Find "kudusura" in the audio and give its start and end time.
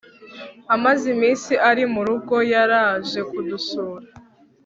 3.29-4.07